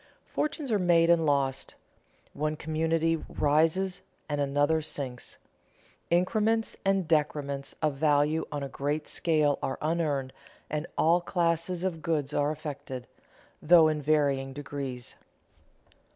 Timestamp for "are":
0.71-0.79, 9.61-9.77, 12.33-12.49